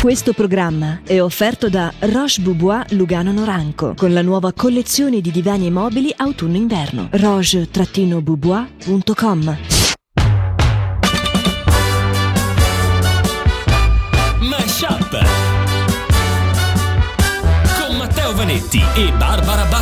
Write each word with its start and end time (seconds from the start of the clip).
Questo 0.00 0.32
programma 0.32 1.02
è 1.04 1.20
offerto 1.20 1.68
da 1.68 1.92
Roche 1.98 2.40
Boubois 2.40 2.90
Lugano 2.92 3.32
Noranco 3.32 3.92
con 3.94 4.14
la 4.14 4.22
nuova 4.22 4.50
collezione 4.54 5.20
di 5.20 5.30
divani 5.30 5.66
e 5.66 5.70
mobili 5.70 6.10
autunno-inverno. 6.16 7.08
roche-boubois.com 7.10 9.58
Mashup 14.40 15.18
con 17.78 17.96
Matteo 17.98 18.34
Vanetti 18.34 18.82
e 18.94 19.12
Barbara 19.18 19.64
Barbarossa. 19.64 19.79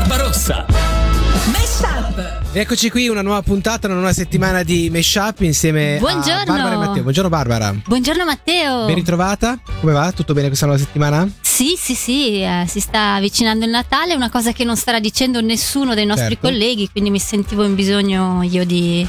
Eccoci 2.50 2.90
qui, 2.90 3.08
una 3.08 3.20
nuova 3.22 3.42
puntata, 3.42 3.86
una 3.86 3.96
nuova 3.96 4.12
settimana 4.12 4.62
di 4.62 4.88
Meshup 4.90 5.40
insieme 5.42 5.98
Buongiorno. 6.00 6.40
a 6.40 6.44
Barbara 6.44 6.72
e 6.74 6.76
Matteo. 6.78 7.02
Buongiorno 7.02 7.28
Barbara. 7.30 7.74
Buongiorno 7.86 8.24
Matteo. 8.24 8.86
Ben 8.86 8.94
ritrovata? 8.94 9.58
Come 9.80 9.92
va? 9.92 10.10
Tutto 10.12 10.32
bene 10.32 10.46
questa 10.48 10.66
nuova 10.66 10.80
settimana? 10.80 11.28
Sì, 11.58 11.74
sì, 11.76 11.96
sì, 11.96 12.40
eh, 12.40 12.66
si 12.68 12.78
sta 12.78 13.14
avvicinando 13.14 13.64
il 13.64 13.72
Natale, 13.72 14.14
una 14.14 14.30
cosa 14.30 14.52
che 14.52 14.62
non 14.62 14.76
starà 14.76 15.00
dicendo 15.00 15.40
nessuno 15.40 15.94
dei 15.94 16.06
nostri 16.06 16.28
Certo. 16.36 16.46
colleghi, 16.46 16.88
quindi 16.88 17.10
mi 17.10 17.18
sentivo 17.18 17.64
in 17.64 17.74
bisogno 17.74 18.44
io 18.44 18.64
di, 18.64 19.04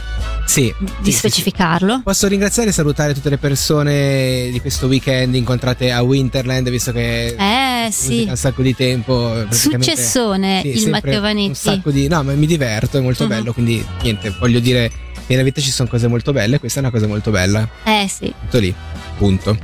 Sì. 0.47 0.73
di 0.99 1.11
Sì, 1.11 1.17
specificarlo. 1.19 1.97
sì. 1.97 2.01
Posso 2.01 2.27
ringraziare 2.27 2.69
e 2.69 2.71
salutare 2.71 3.13
tutte 3.13 3.29
le 3.29 3.37
persone 3.37 4.49
di 4.51 4.59
questo 4.61 4.87
weekend 4.87 5.35
incontrate 5.35 5.91
a 5.91 6.01
Winterland, 6.01 6.67
visto 6.71 6.91
che 6.91 7.35
Eh 7.37 7.91
sì, 7.91 8.25
un 8.27 8.35
sacco 8.35 8.63
di 8.63 8.73
tempo. 8.75 9.45
successone 9.51 10.61
il 10.65 10.89
Matteo 10.89 11.17
Un 11.17 11.21
Vanetti. 11.21 11.53
sacco 11.53 11.91
di. 11.91 12.07
No, 12.07 12.23
ma 12.23 12.33
mi 12.33 12.47
diverto, 12.47 12.97
è 12.97 13.01
molto 13.01 13.25
Mhm. 13.25 13.29
bello. 13.29 13.53
Quindi, 13.53 13.85
niente, 14.01 14.33
voglio 14.39 14.59
dire, 14.59 14.91
nella 15.27 15.43
vita 15.43 15.61
ci 15.61 15.69
sono 15.69 15.87
cose 15.87 16.07
molto 16.07 16.31
belle. 16.31 16.57
Questa 16.57 16.79
è 16.79 16.81
una 16.81 16.89
cosa 16.91 17.05
molto 17.05 17.29
bella. 17.29 17.69
Eh 17.83 18.07
sì, 18.09 18.33
Tutto 18.41 18.57
lì. 18.57 18.73
Punto. 19.19 19.55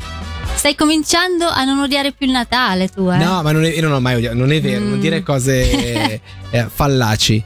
Stai 0.56 0.76
cominciando 0.76 1.48
a 1.48 1.64
non 1.64 1.80
odiare 1.80 2.12
più 2.12 2.26
il 2.26 2.32
Natale 2.32 2.88
tu, 2.88 3.10
eh? 3.10 3.18
No, 3.18 3.42
ma 3.44 3.52
non 3.52 3.64
è, 3.66 3.70
io 3.70 3.82
non 3.82 3.92
ho 3.94 4.00
mai 4.00 4.16
odiato. 4.16 4.36
Non 4.36 4.52
è 4.52 4.60
vero, 4.62 4.84
non 4.84 4.98
Mm. 4.98 5.02
dire 5.02 5.22
cose 5.24 6.22
eh, 6.50 6.68
fallaci. 6.74 7.44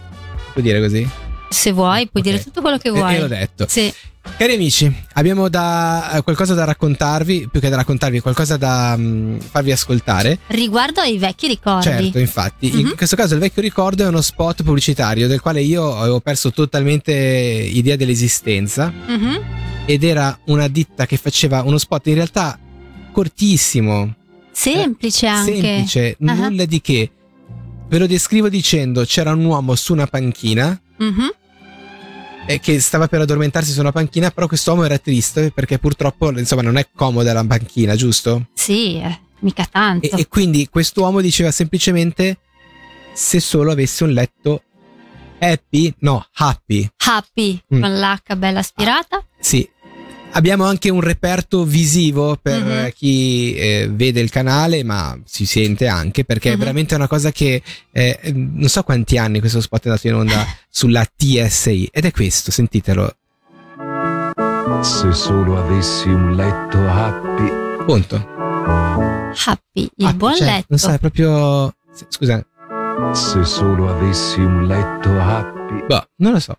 Puoi 0.53 0.63
dire 0.63 0.79
così? 0.81 1.07
Se 1.49 1.71
vuoi, 1.71 2.07
puoi 2.07 2.23
Ok. 2.23 2.29
dire 2.29 2.43
tutto 2.43 2.61
quello 2.61 2.77
che 2.77 2.87
E- 2.89 2.91
vuoi. 2.91 3.15
E 3.15 3.19
l'ho 3.19 3.27
detto. 3.27 3.65
Sì. 3.67 3.91
Cari 4.37 4.53
amici, 4.53 4.93
abbiamo 5.13 5.49
da, 5.49 6.11
eh, 6.17 6.21
qualcosa 6.21 6.53
da 6.53 6.63
raccontarvi, 6.63 7.47
più 7.51 7.59
che 7.59 7.69
da 7.69 7.77
raccontarvi, 7.77 8.19
qualcosa 8.19 8.57
da 8.57 8.95
mm, 8.95 9.39
farvi 9.39 9.71
ascoltare. 9.71 10.39
Riguardo 10.47 11.01
ai 11.01 11.17
vecchi 11.17 11.47
ricordi. 11.47 11.83
Certo, 11.83 12.19
infatti. 12.19 12.69
Mhm. 12.71 12.79
In 12.79 12.95
questo 12.95 13.15
caso 13.15 13.33
il 13.33 13.39
vecchio 13.39 13.61
ricordo 13.61 14.03
è 14.03 14.07
uno 14.07 14.21
spot 14.21 14.61
pubblicitario 14.63 15.27
del 15.27 15.41
quale 15.41 15.61
io 15.61 15.97
avevo 15.97 16.19
perso 16.19 16.51
totalmente 16.51 17.11
idea 17.13 17.95
dell'esistenza 17.95 18.91
Mhm. 19.07 19.39
ed 19.85 20.03
era 20.03 20.37
una 20.45 20.67
ditta 20.67 21.05
che 21.07 21.17
faceva 21.17 21.63
uno 21.63 21.77
spot 21.79 22.07
in 22.07 22.15
realtà 22.15 22.59
cortissimo, 23.11 24.15
Semplice 24.51 25.27
anche. 25.27 25.61
semplice, 25.61 26.17
Ah. 26.25 26.33
nulla 26.33 26.65
di 26.65 26.81
che. 26.81 27.11
Ve 27.87 27.97
lo 27.97 28.05
descrivo 28.07 28.49
dicendo 28.49 29.03
c'era 29.03 29.31
un 29.31 29.43
uomo 29.43 29.73
su 29.75 29.93
una 29.93 30.05
panchina 30.05 30.79
Mhm. 30.97 31.33
e 32.45 32.59
che 32.59 32.79
stava 32.79 33.07
per 33.07 33.21
addormentarsi 33.21 33.71
su 33.71 33.79
una 33.79 33.91
panchina, 33.91 34.29
però 34.31 34.47
quest'uomo 34.47 34.83
era 34.83 34.97
triste 34.99 35.51
perché 35.51 35.79
purtroppo 35.79 36.29
insomma 36.37 36.61
non 36.61 36.77
è 36.77 36.87
comoda 36.93 37.33
la 37.33 37.43
panchina, 37.43 37.95
giusto? 37.95 38.47
Sì, 38.53 38.97
eh, 38.99 39.19
mica 39.39 39.65
tanto. 39.69 40.05
E, 40.15 40.21
e 40.21 40.27
quindi 40.27 40.67
quest'uomo 40.69 41.19
diceva 41.21 41.51
semplicemente 41.51 42.37
se 43.13 43.39
solo 43.39 43.71
avessi 43.71 44.03
un 44.03 44.11
letto 44.11 44.63
happy, 45.39 45.93
no, 45.99 46.25
happy. 46.33 46.87
Happy 46.97 47.59
Mm. 47.73 47.81
con 47.81 47.99
l'H 47.99 48.35
bella 48.35 48.59
aspirata. 48.59 49.25
Sì. 49.39 49.67
Abbiamo 50.31 50.63
anche 50.63 50.89
un 50.89 51.01
reperto 51.01 51.63
visivo 51.65 52.37
per 52.41 52.63
Mhm. 52.63 52.71
eh, 52.71 52.93
chi 52.95 53.55
eh, 53.55 53.89
vede 53.91 54.19
il 54.21 54.29
canale, 54.29 54.83
ma 54.83 55.17
si 55.25 55.45
sente 55.45 55.87
anche 55.87 56.23
perché 56.23 56.49
è 56.49 56.53
Mhm. 56.53 56.59
veramente 56.59 56.95
una 56.95 57.07
cosa 57.07 57.31
che 57.31 57.61
eh, 57.91 58.19
non 58.33 58.69
so 58.69 58.83
quanti 58.83 59.17
anni 59.17 59.39
questo 59.39 59.59
spot 59.59 59.85
è 59.85 59.89
andato 59.89 60.07
in 60.07 60.13
onda 60.13 60.45
sulla 60.69 61.03
TSI 61.05 61.89
ed 61.91 62.05
è 62.05 62.11
questo, 62.11 62.51
sentitelo. 62.51 63.15
Se 64.81 65.11
solo 65.13 65.57
avessi 65.57 66.07
un 66.07 66.35
letto 66.35 66.77
happy. 66.87 67.83
Punto. 67.85 68.15
Happy, 69.45 69.89
il 69.95 70.05
Ah, 70.05 70.13
buon 70.13 70.35
cioè, 70.35 70.45
letto. 70.45 70.65
Non 70.69 70.79
so, 70.79 70.91
è 70.91 70.99
proprio. 70.99 71.73
Scusa, 72.07 72.45
Se 73.13 73.43
solo 73.43 73.89
avessi 73.89 74.39
un 74.39 74.67
letto 74.67 75.09
happy. 75.19 75.85
boh, 75.87 76.07
non 76.17 76.33
lo 76.33 76.39
so. 76.39 76.55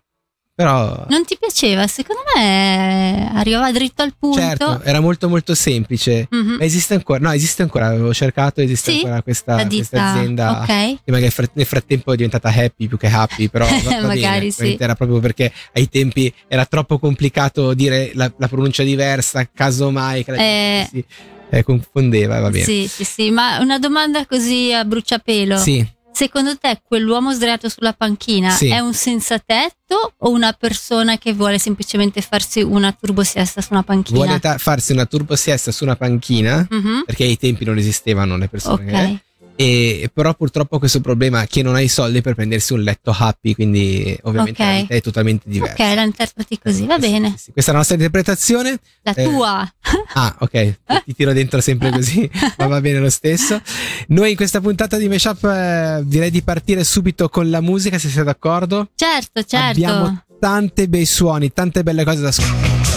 Però. 0.61 1.05
Non 1.09 1.25
ti 1.25 1.37
piaceva? 1.39 1.87
Secondo 1.87 2.21
me 2.35 3.31
arrivava 3.33 3.71
dritto 3.71 4.03
al 4.03 4.13
punto. 4.17 4.39
Certo, 4.39 4.81
era 4.83 4.99
molto 4.99 5.27
molto 5.27 5.55
semplice. 5.55 6.27
Mhm. 6.29 6.57
Ma 6.59 6.63
esiste 6.63 6.93
ancora? 6.93 7.19
No, 7.19 7.31
esiste 7.31 7.63
ancora. 7.63 7.87
Avevo 7.87 8.13
cercato, 8.13 8.61
esiste 8.61 8.91
Sì, 8.91 8.97
ancora 8.97 9.23
questa, 9.23 9.65
questa 9.65 10.11
azienda. 10.11 10.61
Ok. 10.61 10.67
Che 11.03 11.11
magari 11.11 11.33
nel 11.53 11.65
frattempo 11.65 12.13
è 12.13 12.15
diventata 12.15 12.49
happy 12.49 12.87
più 12.87 12.97
che 12.97 13.07
happy, 13.07 13.47
però 13.49 13.65
va 13.83 13.89
bene, 13.89 14.01
Magari 14.01 14.51
sì. 14.51 14.77
Era 14.79 14.93
proprio 14.93 15.19
perché 15.19 15.51
ai 15.73 15.89
tempi 15.89 16.31
era 16.47 16.65
troppo 16.65 16.99
complicato 16.99 17.73
dire 17.73 18.11
la, 18.13 18.31
la 18.37 18.47
pronuncia 18.47 18.83
diversa, 18.83 19.47
casomai 19.51 20.23
che 20.23 20.31
la 20.31 20.37
Eh. 20.37 20.87
si 20.91 21.03
eh, 21.49 21.63
confondeva, 21.63 22.39
va 22.39 22.49
bene. 22.49 22.63
Sì, 22.63 22.87
sì, 22.87 23.03
sì. 23.03 23.31
Ma 23.31 23.57
una 23.59 23.79
domanda 23.79 24.25
così 24.27 24.71
a 24.73 24.85
bruciapelo. 24.85 25.57
Sì, 25.57 25.85
Secondo 26.13 26.57
te 26.57 26.81
quell'uomo 26.85 27.31
sdraiato 27.33 27.69
sulla 27.69 27.93
panchina 27.93 28.49
Sì. 28.51 28.67
è 28.69 28.79
un 28.79 28.93
senza 28.93 29.39
tetto 29.39 30.13
o 30.17 30.29
una 30.29 30.51
persona 30.53 31.17
che 31.17 31.33
vuole 31.33 31.57
semplicemente 31.57 32.21
farsi 32.21 32.61
una 32.61 32.91
turbosiesta 32.91 33.61
su 33.61 33.69
una 33.71 33.83
panchina? 33.83 34.17
vuole 34.23 34.39
ta- 34.39 34.57
farsi 34.57 34.91
una 34.91 35.05
turbo 35.05 35.35
siesta 35.35 35.71
su 35.71 35.83
una 35.83 35.95
panchina, 35.95 36.67
Mhm. 36.69 37.03
perché 37.05 37.23
ai 37.23 37.37
tempi 37.37 37.65
non 37.65 37.77
esistevano 37.77 38.37
le 38.37 38.47
persone. 38.49 38.91
eh. 38.91 39.23
E, 39.55 40.09
però 40.13 40.33
purtroppo 40.33 40.79
questo 40.79 41.01
problema 41.01 41.43
è 41.43 41.47
che 41.47 41.61
non 41.61 41.75
hai 41.75 41.83
i 41.85 41.87
soldi 41.87 42.21
per 42.21 42.33
prendersi 42.33 42.73
un 42.73 42.81
letto 42.81 43.15
happy, 43.15 43.53
quindi 43.53 44.17
ovviamente 44.23 44.61
Ok. 44.63 44.67
la 44.69 44.75
vita 44.81 44.93
è 44.95 45.01
totalmente 45.01 45.49
diversa. 45.49 45.73
Ok, 45.89 45.95
la 45.95 46.01
interpreti 46.03 46.59
così, 46.59 46.85
va 46.85 46.97
bene. 46.97 47.35
sì. 47.37 47.51
Questa 47.51 47.69
è 47.69 47.73
la 47.73 47.79
nostra 47.79 47.95
interpretazione. 47.97 48.79
La 49.03 49.13
Eh, 49.13 49.23
tua. 49.23 49.73
Ah, 50.13 50.35
ok, 50.39 50.51
ti, 50.51 50.75
ti 51.05 51.13
tiro 51.15 51.33
dentro 51.33 51.61
sempre 51.61 51.91
così, 51.91 52.29
ma 52.57 52.67
va 52.67 52.81
bene 52.81 52.99
lo 52.99 53.09
stesso. 53.09 53.61
Noi 54.07 54.31
in 54.31 54.35
questa 54.35 54.59
puntata 54.61 54.97
di 54.97 55.07
Meshup 55.07 55.43
eh, 55.43 56.01
direi 56.05 56.31
di 56.31 56.41
partire 56.41 56.83
subito 56.83 57.29
con 57.29 57.49
la 57.49 57.61
musica, 57.61 57.97
se 57.99 58.07
siete 58.07 58.23
d'accordo. 58.25 58.89
Certo, 58.95 59.43
certo. 59.43 59.67
Abbiamo 59.69 60.23
tanti 60.39 60.87
bei 60.87 61.05
suoni, 61.05 61.51
tante 61.53 61.83
belle 61.83 62.03
cose 62.03 62.21
da 62.21 62.29
ascoltare. 62.29 62.90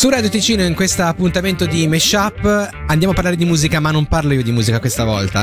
Su 0.00 0.08
Radio 0.08 0.30
Ticino 0.30 0.62
in 0.64 0.72
questo 0.74 1.02
appuntamento 1.02 1.66
di 1.66 1.86
Meshup 1.86 2.42
andiamo 2.86 3.12
a 3.12 3.14
parlare 3.14 3.36
di 3.36 3.44
musica, 3.44 3.80
ma 3.80 3.90
non 3.90 4.06
parlo 4.06 4.32
io 4.32 4.42
di 4.42 4.50
musica 4.50 4.80
questa 4.80 5.04
volta. 5.04 5.42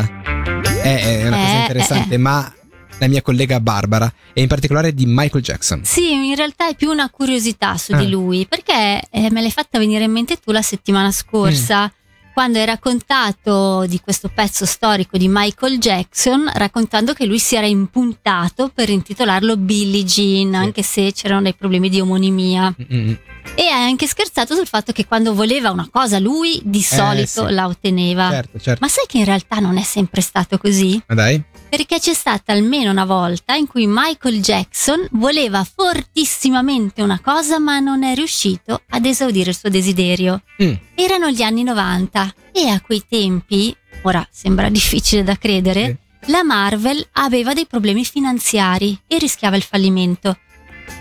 È, 0.82 1.22
è 1.22 1.28
una 1.28 1.38
cosa 1.38 1.54
Eh, 1.58 1.60
interessante, 1.60 2.12
eh, 2.14 2.16
eh. 2.16 2.18
ma 2.18 2.52
la 2.98 3.08
mia 3.08 3.22
collega 3.22 3.60
Barbara 3.60 4.12
e 4.34 4.42
in 4.42 4.48
particolare 4.48 4.96
di 4.96 5.04
Michael 5.06 5.44
Jackson. 5.44 5.82
Sì, 5.84 6.12
in 6.12 6.34
realtà 6.36 6.68
è 6.70 6.76
più 6.76 6.90
una 6.90 7.08
curiosità 7.12 7.78
su 7.78 7.94
Ah. 7.94 7.98
di 7.98 8.10
lui, 8.10 8.48
perché 8.48 9.04
eh, 9.12 9.30
me 9.30 9.42
l'hai 9.42 9.52
fatta 9.52 9.78
venire 9.78 10.06
in 10.06 10.12
mente 10.12 10.38
tu 10.38 10.52
la 10.52 10.64
settimana 10.64 11.12
scorsa, 11.12 11.84
Mm. 11.84 12.32
quando 12.34 12.58
hai 12.58 12.66
raccontato 12.66 13.86
di 13.86 14.00
questo 14.00 14.28
pezzo 14.34 14.66
storico 14.66 15.20
di 15.20 15.28
Michael 15.30 15.78
Jackson, 15.78 16.50
raccontando 16.56 17.14
che 17.14 17.28
lui 17.28 17.38
si 17.38 17.56
era 17.56 17.68
impuntato 17.68 18.72
per 18.74 18.90
intitolarlo 18.90 19.56
Billie 19.56 20.04
Jean, 20.04 20.56
anche 20.56 20.82
se 20.82 21.12
c'erano 21.14 21.44
dei 21.44 21.54
problemi 21.54 21.90
di 21.90 22.00
omonimia. 22.02 22.74
Mm-mm. 22.92 23.18
E 23.56 23.64
hai 23.64 23.86
anche 23.90 24.06
scherzato 24.08 24.54
sul 24.56 24.68
fatto 24.68 24.92
che 24.92 25.06
quando 25.06 25.34
voleva 25.34 25.72
una 25.72 25.90
cosa 25.92 26.20
lui 26.20 26.60
di 26.64 26.82
solito 26.84 27.46
Eh, 27.46 27.48
sì. 27.48 27.54
la 27.54 27.66
otteneva. 27.68 28.30
Certo, 28.30 28.60
certo. 28.60 28.80
Ma 28.82 28.88
sai 28.88 29.06
che 29.08 29.18
in 29.18 29.26
realtà 29.26 29.58
non 29.60 29.78
è 29.78 29.84
sempre 29.84 30.22
stato 30.22 30.58
così? 30.58 31.02
Ma 31.08 31.16
dai. 31.16 31.42
Perché 31.70 32.00
c'è 32.00 32.14
stata 32.14 32.54
almeno 32.54 32.92
una 32.92 33.06
volta 33.06 33.56
in 33.56 33.68
cui 33.68 33.86
Michael 33.88 34.42
Jackson 34.42 35.08
voleva 35.12 35.66
fortissimamente 35.66 37.02
una 37.02 37.20
cosa 37.20 37.60
ma 37.60 37.80
non 37.80 38.04
è 38.04 38.14
riuscito 38.16 38.82
ad 38.90 39.06
esaudire 39.06 39.50
il 39.50 39.58
suo 39.58 39.70
desiderio. 39.70 40.42
Mm. 40.62 40.74
Erano 40.96 41.30
gli 41.30 41.42
anni 41.42 41.64
90 41.64 42.34
e 42.54 42.70
a 42.70 42.80
quei 42.80 43.04
tempi, 43.08 43.76
ora 44.04 44.26
sembra 44.32 44.70
difficile 44.70 45.24
da 45.24 45.36
credere, 45.36 45.98
la 46.28 46.44
Marvel 46.44 47.06
aveva 47.14 47.54
dei 47.54 47.66
problemi 47.66 48.06
finanziari 48.06 48.98
e 49.08 49.18
rischiava 49.18 49.56
il 49.56 49.64
fallimento. 49.64 50.38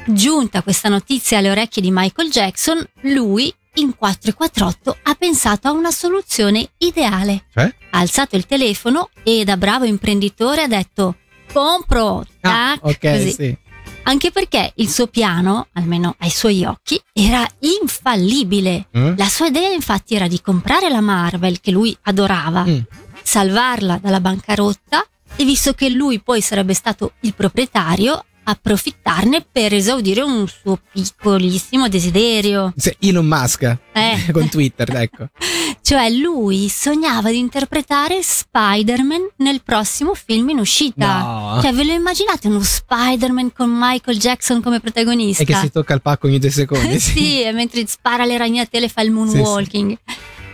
Giunta 0.06 0.62
questa 0.62 0.88
notizia 0.88 1.38
alle 1.38 1.50
orecchie 1.50 1.82
di 1.82 1.90
Michael 1.92 2.30
Jackson, 2.30 2.84
lui 3.02 3.52
in 3.74 3.94
448 3.94 4.96
ha 5.02 5.14
pensato 5.14 5.68
a 5.68 5.72
una 5.72 5.90
soluzione 5.90 6.70
ideale 6.78 7.44
Cioè? 7.52 7.64
ha 7.90 7.98
alzato 7.98 8.36
il 8.36 8.46
telefono 8.46 9.10
e 9.22 9.44
da 9.44 9.56
bravo 9.56 9.84
imprenditore 9.84 10.62
ha 10.62 10.66
detto 10.68 11.16
compro, 11.52 12.20
Ah, 12.40 12.76
tac, 12.80 12.84
ok, 12.84 12.98
così. 13.00 13.32
sì. 13.32 13.56
Anche 14.04 14.30
perché 14.30 14.72
il 14.76 14.88
suo 14.88 15.08
piano, 15.08 15.66
almeno 15.72 16.14
ai 16.20 16.30
suoi 16.30 16.64
occhi, 16.64 17.00
era 17.12 17.44
infallibile. 17.60 18.86
Mm? 18.96 19.14
La 19.16 19.26
sua 19.26 19.46
idea 19.48 19.68
infatti 19.72 20.14
era 20.14 20.28
di 20.28 20.40
comprare 20.40 20.88
la 20.88 21.00
Marvel 21.00 21.60
che 21.60 21.72
lui 21.72 21.96
adorava, 22.02 22.64
Mm. 22.64 22.78
salvarla 23.22 23.98
dalla 24.00 24.20
bancarotta 24.20 25.04
e 25.34 25.44
visto 25.44 25.72
che 25.72 25.88
lui 25.90 26.20
poi 26.20 26.40
sarebbe 26.40 26.72
stato 26.74 27.14
il 27.20 27.34
proprietario, 27.34 28.24
approfittarne 28.48 29.44
per 29.50 29.74
esaudire 29.74 30.22
un 30.22 30.46
suo 30.46 30.78
piccolissimo 30.92 31.88
desiderio. 31.88 32.72
Elon 33.00 33.26
Musk 33.26 33.76
Eh. 33.92 34.26
con 34.32 34.48
Twitter, 34.48 34.94
ecco. 34.94 35.28
Cioè 35.86 36.10
lui 36.10 36.68
sognava 36.68 37.30
di 37.30 37.38
interpretare 37.38 38.20
Spider-Man 38.20 39.28
nel 39.36 39.62
prossimo 39.62 40.14
film 40.14 40.48
in 40.48 40.58
uscita. 40.58 41.18
No. 41.18 41.60
Cioè 41.62 41.72
ve 41.72 41.84
lo 41.84 41.92
immaginate 41.92 42.48
uno 42.48 42.60
Spider-Man 42.60 43.52
con 43.52 43.70
Michael 43.72 44.18
Jackson 44.18 44.60
come 44.60 44.80
protagonista? 44.80 45.42
E 45.44 45.46
che 45.46 45.54
si 45.54 45.70
tocca 45.70 45.94
il 45.94 46.02
pacco 46.02 46.26
ogni 46.26 46.40
due 46.40 46.50
secondi. 46.50 46.98
sì, 47.00 47.40
e 47.40 47.52
mentre 47.52 47.86
spara 47.86 48.24
le 48.24 48.36
ragnatele 48.36 48.88
fa 48.88 49.02
il 49.02 49.12
moonwalking. 49.12 49.96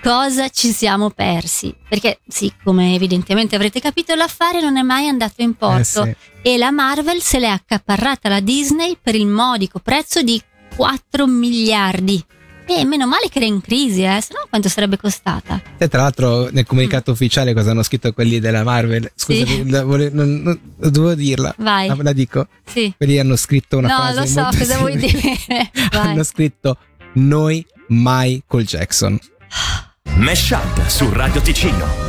Cosa 0.02 0.48
ci 0.48 0.72
siamo 0.72 1.10
persi? 1.10 1.72
Perché 1.88 2.18
sì, 2.26 2.52
come 2.64 2.94
evidentemente 2.94 3.54
avrete 3.54 3.78
capito, 3.78 4.14
l'affare 4.16 4.60
non 4.60 4.76
è 4.76 4.82
mai 4.82 5.06
andato 5.06 5.42
in 5.42 5.54
porto 5.54 6.04
Eh, 6.04 6.16
e 6.42 6.58
la 6.58 6.72
Marvel 6.72 7.20
se 7.22 7.38
l'è 7.38 7.46
accaparrata 7.46 8.28
la 8.28 8.40
Disney 8.40 8.96
per 9.00 9.14
il 9.14 9.26
modico 9.26 9.78
prezzo 9.78 10.22
di 10.22 10.42
4 10.74 11.26
miliardi. 11.28 12.24
E 12.66 12.84
meno 12.84 13.06
male 13.06 13.28
che 13.28 13.38
era 13.38 13.46
in 13.46 13.60
crisi, 13.60 14.02
eh, 14.02 14.20
se 14.20 14.32
no 14.34 14.46
quanto 14.48 14.68
sarebbe 14.68 14.96
costata? 14.96 15.60
E 15.78 15.86
tra 15.88 16.02
l'altro 16.02 16.48
nel 16.50 16.66
comunicato 16.66 17.12
ufficiale 17.12 17.54
cosa 17.54 17.70
hanno 17.70 17.82
scritto 17.84 18.12
quelli 18.12 18.40
della 18.40 18.64
Marvel? 18.64 19.10
Scusa, 19.14 19.44
Sì. 19.46 19.62
dovevo 19.64 21.14
dirla. 21.14 21.54
Vai. 21.58 21.86
La, 21.88 21.96
la 22.00 22.12
dico. 22.12 22.48
Sì. 22.64 22.92
Quelli 22.96 23.18
hanno 23.18 23.36
scritto 23.36 23.78
una 23.78 23.88
no, 23.88 23.96
frase 23.96 24.18
lo 24.20 24.26
so 24.26 24.58
cosa 24.58 24.78
vuoi 24.78 24.96
dire. 24.96 25.38
Hanno 25.92 26.22
scritto 26.24 26.76
noi 27.14 27.64
mai 27.88 28.42
col 28.46 28.64
Jackson. 28.64 29.16
Mesh 30.16 30.50
Up 30.50 30.86
su 30.88 31.10
Radio 31.12 31.40
Ticino. 31.40 32.00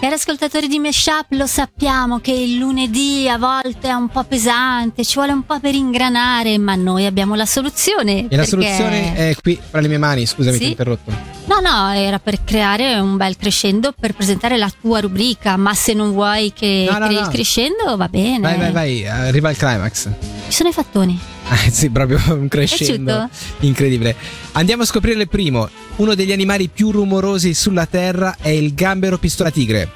Cari 0.00 0.14
ascoltatori 0.14 0.68
di 0.68 0.78
Meshup, 0.78 1.26
lo 1.30 1.46
sappiamo 1.46 2.18
che 2.20 2.30
il 2.30 2.56
lunedì 2.56 3.26
a 3.28 3.38
volte 3.38 3.88
è 3.88 3.92
un 3.92 4.08
po' 4.08 4.22
pesante, 4.24 5.02
ci 5.02 5.14
vuole 5.14 5.32
un 5.32 5.44
po' 5.46 5.58
per 5.60 5.74
ingranare, 5.74 6.58
ma 6.58 6.74
noi 6.74 7.06
abbiamo 7.06 7.34
la 7.34 7.46
soluzione. 7.46 8.26
E 8.28 8.36
la 8.36 8.44
soluzione 8.44 9.14
è 9.14 9.34
qui 9.40 9.58
fra 9.70 9.80
le 9.80 9.88
mie 9.88 9.96
mani, 9.98 10.26
scusami, 10.26 10.56
ti 10.58 10.62
ho 10.62 10.66
Sì? 10.66 10.70
interrotto. 10.72 11.10
No, 11.46 11.60
no, 11.60 11.90
era 11.92 12.18
per 12.18 12.44
creare 12.44 12.98
un 12.98 13.16
bel 13.16 13.36
crescendo 13.36 13.92
per 13.98 14.12
presentare 14.14 14.58
la 14.58 14.70
tua 14.78 15.00
rubrica, 15.00 15.56
ma 15.56 15.72
se 15.74 15.94
non 15.94 16.12
vuoi 16.12 16.52
che 16.54 16.86
No, 16.90 16.98
no, 16.98 17.06
crei 17.06 17.16
no. 17.18 17.22
il 17.22 17.28
crescendo 17.28 17.96
va 17.96 18.08
bene. 18.08 18.40
Vai, 18.40 18.58
vai, 18.58 18.72
vai, 18.72 19.06
arriva 19.08 19.50
il 19.50 19.56
climax. 19.56 20.08
Ci 20.48 20.52
sono 20.52 20.68
i 20.68 20.72
fattoni. 20.72 21.18
Sì, 21.70 21.90
proprio 21.90 22.20
un 22.34 22.48
crescendo 22.48 23.28
incredibile. 23.60 24.16
Andiamo 24.52 24.82
a 24.82 24.86
scoprire 24.86 25.20
il 25.20 25.28
primo. 25.28 25.68
Uno 25.96 26.14
degli 26.14 26.32
animali 26.32 26.68
più 26.68 26.90
rumorosi 26.90 27.54
sulla 27.54 27.86
Terra 27.86 28.36
è 28.40 28.48
il 28.48 28.74
gambero 28.74 29.18
pistola 29.18 29.50
tigre. 29.50 29.90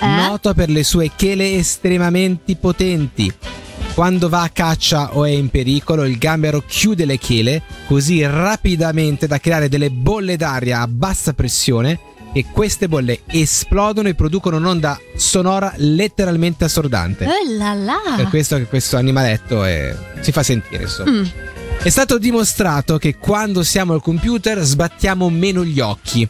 Eh? 0.00 0.06
Noto 0.06 0.52
per 0.54 0.68
le 0.68 0.84
sue 0.84 1.12
chele 1.16 1.54
estremamente 1.54 2.56
potenti. 2.56 3.32
Quando 3.94 4.28
va 4.28 4.42
a 4.42 4.50
caccia 4.50 5.16
o 5.16 5.24
è 5.24 5.30
in 5.30 5.48
pericolo, 5.48 6.04
il 6.04 6.18
gambero 6.18 6.62
chiude 6.66 7.06
le 7.06 7.16
chele 7.16 7.62
così 7.86 8.22
rapidamente 8.26 9.26
da 9.26 9.38
creare 9.38 9.70
delle 9.70 9.90
bolle 9.90 10.36
d'aria 10.36 10.80
a 10.80 10.86
bassa 10.86 11.32
pressione 11.32 11.98
e 12.32 12.44
queste 12.52 12.88
bolle 12.88 13.20
esplodono 13.26 14.08
e 14.08 14.14
producono 14.14 14.56
un'onda 14.56 14.98
sonora 15.16 15.72
letteralmente 15.76 16.64
assordante. 16.64 17.24
Oh 17.26 17.56
là 17.58 17.72
là. 17.74 18.00
Per 18.16 18.28
questo 18.28 18.56
che 18.56 18.64
questo 18.66 18.96
animaletto 18.96 19.64
è- 19.64 19.96
si 20.20 20.32
fa 20.32 20.42
sentire, 20.42 20.82
insomma. 20.84 21.10
Mm. 21.10 21.24
È 21.82 21.88
stato 21.88 22.18
dimostrato 22.18 22.98
che 22.98 23.16
quando 23.16 23.62
siamo 23.62 23.92
al 23.92 24.02
computer 24.02 24.58
sbattiamo 24.60 25.28
meno 25.30 25.64
gli 25.64 25.78
occhi. 25.80 26.26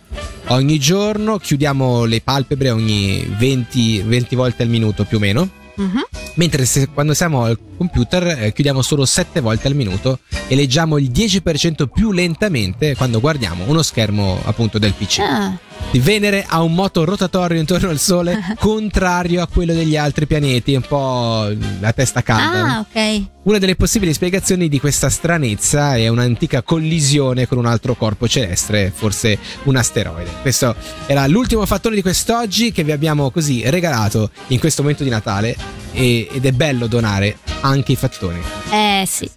Ogni 0.48 0.78
giorno 0.78 1.38
chiudiamo 1.38 2.04
le 2.04 2.20
palpebre 2.20 2.70
ogni 2.70 3.24
20, 3.38 4.02
20 4.02 4.34
volte 4.36 4.62
al 4.62 4.68
minuto 4.68 5.04
più 5.04 5.16
o 5.16 5.20
meno. 5.20 5.48
Mhm. 5.76 6.04
Mentre 6.34 6.64
se- 6.64 6.88
quando 6.88 7.14
siamo 7.14 7.44
al 7.44 7.58
computer 7.76 8.26
eh, 8.44 8.52
chiudiamo 8.52 8.80
solo 8.82 9.04
7 9.04 9.40
volte 9.40 9.68
al 9.68 9.74
minuto 9.74 10.20
e 10.48 10.54
leggiamo 10.54 10.98
il 10.98 11.10
10% 11.10 11.86
più 11.86 12.12
lentamente 12.12 12.94
quando 12.96 13.20
guardiamo 13.20 13.64
uno 13.66 13.82
schermo 13.82 14.40
appunto 14.44 14.78
del 14.78 14.92
PC. 14.94 15.18
Ah, 15.20 15.56
Venere 15.92 16.44
ha 16.46 16.62
un 16.62 16.74
moto 16.74 17.04
rotatorio 17.04 17.58
intorno 17.58 17.88
al 17.88 17.98
Sole 17.98 18.38
contrario 18.60 19.42
a 19.42 19.46
quello 19.46 19.72
degli 19.72 19.96
altri 19.96 20.26
pianeti, 20.26 20.74
un 20.74 20.82
po' 20.82 21.48
la 21.80 21.92
testa 21.92 22.22
calda. 22.22 22.76
Ah, 22.76 22.80
ok. 22.80 23.22
Una 23.44 23.58
delle 23.58 23.76
possibili 23.76 24.12
spiegazioni 24.12 24.68
di 24.68 24.78
questa 24.78 25.08
stranezza 25.08 25.96
è 25.96 26.08
un'antica 26.08 26.62
collisione 26.62 27.46
con 27.46 27.58
un 27.58 27.66
altro 27.66 27.94
corpo 27.94 28.28
celeste, 28.28 28.92
forse 28.94 29.38
un 29.64 29.76
asteroide. 29.76 30.30
Questo 30.42 30.74
era 31.06 31.26
l'ultimo 31.26 31.64
fattore 31.64 31.94
di 31.94 32.02
quest'oggi 32.02 32.72
che 32.72 32.84
vi 32.84 32.92
abbiamo 32.92 33.30
così 33.30 33.62
regalato 33.70 34.30
in 34.48 34.58
questo 34.58 34.82
momento 34.82 35.02
di 35.02 35.10
Natale 35.10 35.56
e- 35.92 36.28
ed 36.30 36.44
è 36.44 36.52
bello 36.52 36.86
donare 36.86 37.38
anche 37.60 37.92
i 37.92 37.96
fattoni. 37.96 38.40
Eh 38.70 39.04
sì. 39.06 39.30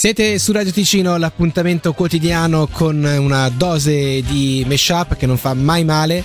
Siete 0.00 0.38
su 0.38 0.52
Radio 0.52 0.72
Ticino, 0.72 1.18
l'appuntamento 1.18 1.92
quotidiano 1.92 2.66
con 2.68 3.04
una 3.04 3.50
dose 3.50 4.22
di 4.22 4.64
mashup 4.66 5.14
che 5.14 5.26
non 5.26 5.36
fa 5.36 5.52
mai 5.52 5.84
male 5.84 6.24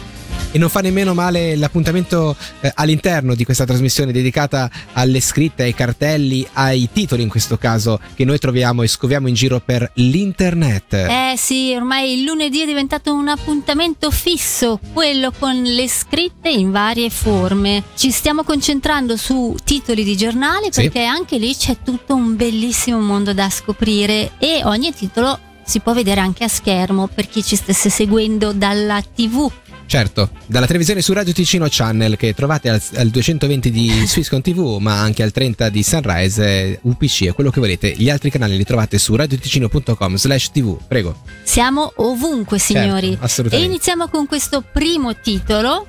e 0.56 0.58
non 0.58 0.70
fa 0.70 0.80
nemmeno 0.80 1.14
male 1.14 1.58
l'appuntamento 1.58 2.34
eh, 2.62 2.72
all'interno 2.76 3.36
di 3.36 3.44
questa 3.44 3.66
trasmissione 3.66 4.14
dedicata 4.14 4.72
alle 4.94 5.20
scritte, 5.20 5.64
ai 5.64 5.74
cartelli, 5.74 6.48
ai 6.54 6.88
titoli 6.94 7.24
in 7.24 7.28
questo 7.28 7.58
caso 7.58 8.00
che 8.14 8.24
noi 8.24 8.40
troviamo 8.40 8.82
e 8.82 8.88
scoviamo 8.88 9.28
in 9.28 9.34
giro 9.34 9.60
per 9.60 9.92
l'internet. 9.96 10.94
Eh 10.94 11.34
sì, 11.36 11.74
ormai 11.76 12.14
il 12.14 12.24
lunedì 12.24 12.62
è 12.62 12.66
diventato 12.66 13.14
un 13.14 13.28
appuntamento 13.28 14.10
fisso, 14.12 14.80
quello 14.94 15.34
con 15.38 15.62
le 15.62 15.90
scritte 15.90 16.48
in 16.48 16.72
varie 16.72 17.10
forme. 17.10 17.84
Ci 17.94 18.10
stiamo 18.12 18.44
concentrando 18.46 19.18
su 19.18 19.58
titoli 19.62 20.06
di 20.06 20.16
giornali 20.16 20.68
Sì. 20.72 20.84
perché 20.84 21.04
anche 21.04 21.38
lì 21.38 21.54
c'è 21.54 21.80
tutto 21.84 22.16
un 22.16 22.38
bellissimo 22.38 23.02
mondo 23.02 23.34
da 23.34 23.50
scoprire 23.50 24.32
e 24.40 24.62
ogni 24.64 24.94
titolo 24.94 25.38
si 25.66 25.80
può 25.80 25.94
vedere 25.94 26.22
anche 26.22 26.44
a 26.44 26.48
schermo 26.48 27.08
per 27.08 27.28
chi 27.28 27.44
ci 27.44 27.56
stesse 27.56 27.90
seguendo 27.90 28.54
dalla 28.54 29.02
TV. 29.02 29.52
Certo, 29.88 30.32
dalla 30.48 30.66
televisione 30.66 31.02
su 31.02 31.14
Radio 31.14 31.32
Ticino 31.32 31.68
Channel 31.70 32.18
che 32.18 32.34
trovate 32.34 32.70
al, 32.70 32.82
al 32.96 33.10
220 33.10 33.72
di 33.72 33.90
Swisscom 34.06 34.42
TV 34.42 34.78
ma 34.80 35.00
anche 35.00 35.24
al 35.24 35.32
30 35.32 35.70
di 35.70 35.84
Sunrise, 35.84 36.44
eh, 36.44 36.80
UPC 36.82 37.22
e 37.22 37.32
quello 37.34 37.52
che 37.52 37.60
volete. 37.60 37.94
Gli 37.96 38.10
altri 38.10 38.30
canali 38.30 38.58
li 38.58 38.64
trovate 38.64 38.98
su 38.98 39.16
radioticino.com 39.16 40.16
slash 40.16 40.52
tv. 40.52 40.78
Prego. 40.88 41.22
Siamo 41.44 41.94
ovunque, 41.98 42.58
signori. 42.60 43.10
Certo, 43.10 43.26
assolutamente. 43.26 43.70
E 43.70 43.74
iniziamo 43.74 44.08
con 44.08 44.26
questo 44.26 44.62
primo 44.62 45.16
titolo 45.20 45.88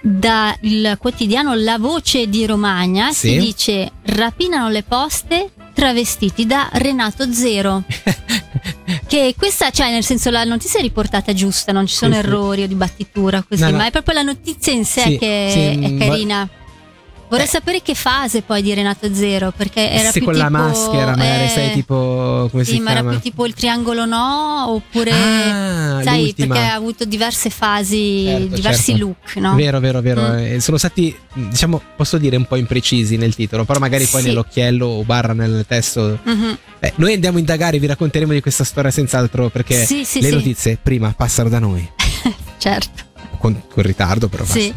dal 0.00 0.96
quotidiano 0.98 1.54
La 1.54 1.78
Voce 1.78 2.28
di 2.28 2.44
Romagna. 2.46 3.12
Sì. 3.12 3.30
Si 3.30 3.38
dice 3.38 3.92
rapinano 4.02 4.68
le 4.68 4.82
poste 4.82 5.50
travestiti 5.72 6.46
da 6.46 6.68
Renato 6.72 7.32
Zero. 7.32 7.82
che 9.14 9.34
questa, 9.38 9.70
cioè 9.70 9.90
nel 9.90 10.02
senso 10.04 10.30
la 10.30 10.42
notizia 10.42 10.80
è 10.80 10.82
riportata 10.82 11.32
giusta, 11.32 11.70
non 11.70 11.86
ci 11.86 11.94
sono 11.94 12.14
Sì, 12.14 12.20
sì. 12.20 12.26
errori 12.26 12.62
o 12.64 12.66
di 12.66 12.74
battitura 12.74 13.44
così, 13.48 13.62
No, 13.62 13.70
no. 13.70 13.76
ma 13.76 13.86
è 13.86 13.90
proprio 13.92 14.14
la 14.14 14.22
notizia 14.22 14.72
in 14.72 14.84
sé 14.84 15.02
Sì, 15.02 15.18
che 15.18 15.48
sì, 15.52 15.58
è 15.84 15.88
mm, 15.90 15.98
carina. 16.00 16.48
Vorrei 17.34 17.46
Eh. 17.46 17.50
sapere 17.50 17.82
che 17.82 17.94
fase 17.94 18.42
poi 18.42 18.62
di 18.62 18.72
Renato 18.74 19.12
Zero, 19.12 19.52
perché 19.56 19.90
era 19.90 20.10
Se 20.10 20.18
più 20.20 20.24
con 20.28 20.36
la 20.36 20.46
tipo, 20.46 20.56
maschera 20.58 21.16
magari 21.16 21.44
eh, 21.44 21.48
sei 21.48 21.72
tipo 21.72 22.48
come 22.50 22.62
sì, 22.64 22.72
si 22.74 22.78
ma 22.80 22.90
era 22.92 23.00
chiama? 23.00 23.10
più 23.10 23.20
tipo 23.30 23.44
il 23.46 23.54
triangolo 23.54 24.04
no, 24.04 24.66
oppure 24.68 25.10
Ah, 25.10 26.00
sai, 26.04 26.22
l'ultima. 26.26 26.54
perché 26.54 26.70
ha 26.70 26.74
avuto 26.74 27.04
diverse 27.04 27.50
fasi, 27.50 28.24
Certo, 28.26 28.54
diversi 28.54 28.90
certo. 28.92 29.04
look, 29.06 29.36
no? 29.36 29.54
Vero, 29.56 29.80
vero, 29.80 30.00
vero. 30.00 30.22
Mm. 30.22 30.36
Eh, 30.38 30.60
Sono 30.60 30.76
stati, 30.78 31.14
diciamo, 31.32 31.80
posso 31.96 32.18
dire 32.18 32.36
un 32.36 32.44
po' 32.46 32.54
imprecisi 32.56 33.16
nel 33.16 33.34
titolo, 33.34 33.64
però 33.64 33.80
magari 33.80 34.04
poi 34.06 34.20
Sì. 34.22 34.28
nell'occhiello 34.28 34.86
o 34.86 35.02
barra 35.02 35.32
nel 35.32 35.64
testo. 35.66 36.18
Mhm. 36.22 36.58
Eh, 36.78 36.92
noi 36.96 37.14
andiamo 37.14 37.36
a 37.36 37.40
indagare, 37.40 37.78
vi 37.80 37.86
racconteremo 37.86 38.32
di 38.32 38.40
questa 38.40 38.62
storia 38.64 38.90
senz'altro 38.92 39.48
perché 39.48 39.84
Sì, 39.84 40.04
sì, 40.04 40.20
le 40.20 40.30
notizie 40.30 40.78
prima 40.80 41.12
passano 41.16 41.48
da 41.48 41.58
noi, 41.58 41.84
Certo. 42.58 43.02
con, 43.38 43.60
con 43.68 43.82
ritardo 43.82 44.28
però. 44.28 44.44
Sì. 44.44 44.72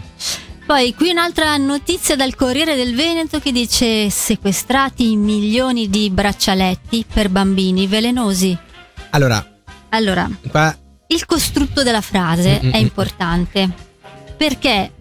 Poi 0.67 0.93
qui 0.93 1.11
un'altra 1.11 1.55
notizia 1.55 2.17
dal 2.17 2.35
Corriere 2.35 2.75
del 2.75 2.93
Veneto 2.93 3.39
che 3.39 3.53
dice 3.53 4.09
sequestrati 4.09 5.15
milioni 5.15 5.89
di 5.89 6.09
braccialetti 6.09 7.05
per 7.11 7.29
bambini 7.29 7.87
velenosi. 7.87 8.55
Allora, 9.11 9.43
Allora, 9.89 10.29
qua 10.49 10.77
il 11.07 11.25
costrutto 11.25 11.83
della 11.83 12.01
frase 12.01 12.59
Mm, 12.61 12.67
mm, 12.67 12.71
è 12.73 12.77
mm. 12.79 12.81
importante 12.81 13.69
perché 14.35 14.91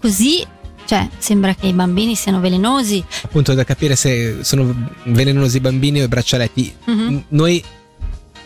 così, 0.00 0.46
cioè, 0.84 1.08
sembra 1.18 1.54
che 1.56 1.66
i 1.66 1.72
bambini 1.72 2.14
siano 2.14 2.38
velenosi. 2.38 3.04
appunto 3.24 3.52
da 3.54 3.64
capire 3.64 3.96
se 3.96 4.38
sono 4.44 4.90
velenosi 5.06 5.56
i 5.56 5.60
bambini 5.60 6.00
o 6.00 6.04
i 6.04 6.08
braccialetti. 6.08 6.72
Mhm. 6.84 7.00
N- 7.12 7.24
Noi 7.30 7.62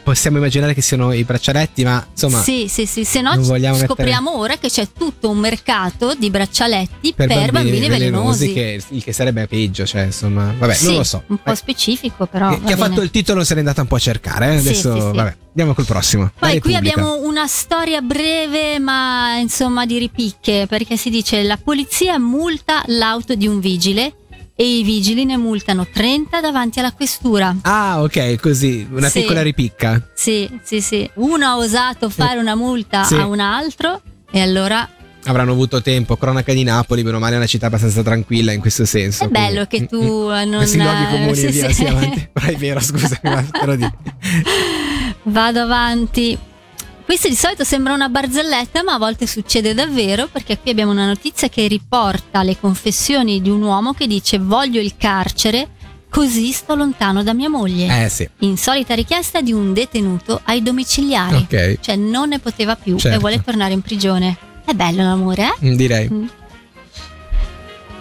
possiamo 0.05 0.37
immaginare 0.37 0.75
che 0.75 0.83
siano 0.83 1.13
i 1.13 1.25
braccialetti, 1.25 1.83
ma 1.83 2.07
insomma, 2.09 2.41
sì, 2.43 2.67
sì, 2.69 2.87
sì, 2.87 3.05
se 3.05 3.21
no 3.21 3.43
scopriamo 3.43 4.37
ora 4.37 4.57
che 4.59 4.69
c'è 4.69 4.87
tutto 4.97 5.31
un 5.31 5.39
mercato 5.39 6.15
di 6.15 6.31
braccialetti 6.31 7.15
per, 7.15 7.27
per, 7.27 7.51
bambini, 7.51 7.89
velenosi. 7.89 8.53
che, 8.53 8.81
il 8.87 9.03
che 9.03 9.13
sarebbe 9.13 9.47
peggio, 9.49 9.85
cioè 9.87 10.03
insomma, 10.05 10.55
vabbè, 10.57 10.75
Sì, 10.75 10.87
non 10.87 10.97
lo 10.97 11.05
so. 11.05 11.25
Un 11.27 11.39
po' 11.43 11.51
Eh, 11.51 11.57
specifico, 11.57 12.27
però. 12.27 12.51
che, 12.51 12.61
che 12.67 12.73
ha 12.75 12.77
fatto 12.77 13.01
il 13.01 13.11
titolo 13.11 13.43
se 13.43 13.55
n'è 13.55 13.61
andata 13.61 13.81
un 13.81 13.87
po' 13.89 13.97
a 13.97 14.01
cercare. 14.01 14.55
eh. 14.55 14.61
Sì, 14.61 14.69
Adesso, 14.69 14.95
sì, 14.95 15.17
vabbè, 15.17 15.37
andiamo 15.49 15.75
col 15.75 15.87
prossimo. 15.87 16.31
Poi 16.39 16.61
qui 16.61 16.77
abbiamo 16.77 17.17
una 17.23 17.47
storia 17.47 18.01
breve, 18.03 18.79
ma 18.79 19.39
insomma 19.39 19.87
di 19.87 19.99
ripicche, 19.99 20.67
perché 20.69 20.97
si 20.97 21.09
dice 21.11 21.43
la 21.43 21.57
polizia 21.57 22.19
multa 22.19 22.83
l'auto 22.87 23.35
di 23.35 23.47
un 23.47 23.59
vigile 23.59 24.13
e 24.57 24.79
i 24.79 24.83
vigili 24.85 25.25
ne 25.25 25.37
multano 25.37 25.87
30 25.93 26.41
davanti 26.41 26.79
alla 26.79 26.93
questura. 26.93 27.57
Ah, 27.63 28.03
ok, 28.03 28.37
così, 28.41 28.87
una 28.91 29.09
Sì. 29.09 29.21
piccola 29.21 29.43
ripicca. 29.43 30.01
Sì, 30.15 30.49
sì, 30.63 30.81
sì. 30.81 31.09
Uno 31.15 31.45
ha 31.47 31.57
osato 31.57 32.09
fare 32.09 32.39
una 32.39 32.55
multa 32.55 33.03
Sì. 33.05 33.15
a 33.15 33.27
un 33.27 33.41
altro 33.41 34.01
e 34.31 34.41
allora 34.41 34.89
Avranno 35.27 35.53
avuto 35.53 35.81
tempo, 35.81 36.19
cronaca 36.19 36.53
di 36.53 36.65
Napoli, 36.65 37.03
meno 37.03 37.19
male 37.19 37.33
è 37.33 37.37
una 37.39 37.47
città 37.47 37.69
abbastanza 37.69 38.03
tranquilla 38.03 38.53
in 38.53 38.61
questo 38.61 38.85
senso. 38.85 39.25
è 39.25 39.29
bello 39.29 39.65
quindi- 39.67 39.89
che 39.89 39.97
Mm, 39.97 39.99
mm. 39.99 40.07
tu 40.07 40.31
eh, 40.31 40.45
non... 40.45 40.57
Questi 40.59 40.77
luoghi 40.77 41.05
comuni 41.11 41.35
sì, 41.35 41.47
via, 41.47 41.69
sì. 41.69 41.73
sì, 41.75 41.85
avanti. 41.87 42.29
Però 42.31 42.47
è 42.47 42.57
vero, 42.57 42.81
te 43.51 43.65
lo 43.65 43.75
dico. 43.77 43.97
Vado 45.23 45.61
avanti. 45.61 46.39
Questa 47.05 47.29
di 47.29 47.35
solito 47.35 47.65
sembra 47.65 47.93
una 47.93 48.09
barzelletta, 48.09 48.83
ma 48.83 48.95
a 48.95 48.99
volte 48.99 49.27
succede 49.27 49.75
davvero 49.75 50.27
perché 50.27 50.59
qui 50.59 50.71
abbiamo 50.71 50.91
una 50.93 51.07
notizia 51.07 51.49
che 51.49 51.67
riporta 51.67 52.43
le 52.43 52.59
confessioni 52.59 53.41
di 53.43 53.51
un 53.51 53.63
uomo 53.63 53.93
che 53.93 54.07
dice 54.07 54.39
voglio 54.39 54.81
il 54.81 54.95
carcere 54.97 55.69
così 56.09 56.51
sto 56.53 56.75
lontano 56.75 57.23
da 57.23 57.35
mia 57.35 57.51
moglie. 57.51 58.05
Eh 58.05 58.09
sì, 58.09 58.29
Insolita 58.39 58.95
richiesta 58.95 59.41
di 59.43 59.53
un 59.53 59.73
detenuto 59.75 60.41
ai 60.45 60.63
domiciliari. 60.63 61.37
ok, 61.37 61.79
Cioè 61.81 61.97
non 61.97 62.29
ne 62.31 62.39
poteva 62.39 62.75
più 62.77 62.97
Certo. 62.99 63.17
e 63.17 63.21
vuole 63.21 63.43
tornare 63.43 63.75
in 63.75 63.83
prigione. 63.83 64.37
È 64.65 64.73
bello 64.73 65.03
l'amore, 65.03 65.43
eh? 65.61 65.67
Mm, 65.67 65.75
direi. 65.75 66.29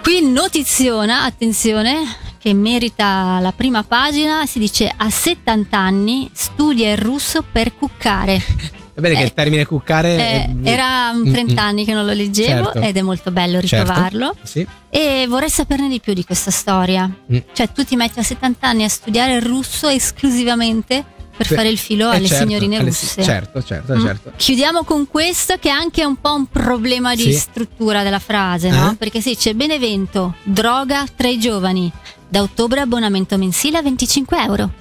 Qui 0.02 0.22
notiziona, 0.32 1.24
attenzione, 1.24 2.04
che 2.40 2.54
merita 2.54 3.40
la 3.42 3.52
prima 3.52 3.84
pagina, 3.84 4.46
si 4.46 4.60
dice 4.60 4.92
a 4.96 5.10
70 5.10 5.78
anni 5.78 6.30
studia 6.34 6.92
il 6.92 6.98
russo 6.98 7.44
per 7.50 7.76
cuccare. 7.76 8.42
Va 8.96 9.02
bene 9.02 9.16
che 9.16 9.22
Eh, 9.22 9.26
il 9.26 9.34
termine 9.34 9.66
cuccare... 9.66 10.16
Eh, 10.16 10.18
è- 10.18 10.50
era 10.64 11.14
Mm, 11.14 11.32
30 11.32 11.54
mm. 11.54 11.58
anni 11.66 11.86
che 11.86 11.94
non 11.94 12.06
lo 12.06 12.14
leggevo 12.14 12.64
Certo. 12.66 12.80
ed 12.82 12.96
è 12.98 13.02
molto 13.02 13.32
bello 13.32 13.60
Certo. 13.62 13.92
ritrovarlo. 13.92 14.36
Sì. 14.44 14.66
E 14.90 15.26
vorrei 15.28 15.50
saperne 15.50 15.90
di 15.90 16.00
più 16.00 16.14
di 16.14 16.24
questa 16.24 16.52
storia. 16.52 17.10
Mm. 17.32 17.38
Cioè, 17.54 17.72
tu 17.72 17.84
ti 17.84 17.96
metti 17.96 18.20
a 18.20 18.24
70 18.24 18.68
anni 18.68 18.84
a 18.84 18.90
studiare 18.90 19.36
il 19.36 19.42
russo 19.42 19.88
esclusivamente 19.88 21.04
per 21.36 21.48
fare 21.48 21.68
il 21.70 21.80
filo 21.80 22.12
Eh, 22.12 22.18
alle 22.18 22.28
certo, 22.28 22.46
signorine 22.46 22.76
alle- 22.78 22.86
russe. 22.90 23.24
Certo, 23.24 23.64
certo, 23.64 23.96
Mm. 23.96 24.06
certo. 24.06 24.32
Chiudiamo 24.36 24.84
con 24.84 25.08
questo 25.08 25.56
che 25.60 25.70
è 25.70 25.72
anche 25.72 26.06
un 26.06 26.18
po' 26.22 26.36
un 26.36 26.46
problema 26.46 27.16
di 27.16 27.24
Sì. 27.24 27.34
struttura 27.34 28.04
della 28.04 28.20
frase, 28.20 28.70
no? 28.70 28.92
Eh? 28.92 28.96
Perché 28.96 29.20
sì, 29.22 29.36
c'è 29.36 29.54
Benevento, 29.56 30.36
droga 30.44 31.04
tra 31.16 31.28
i 31.28 31.40
giovani, 31.40 31.92
da 32.30 32.42
ottobre 32.44 32.82
abbonamento 32.82 33.36
mensile 33.40 33.80
a 33.80 33.82
25 33.82 34.38
euro. 34.44 34.72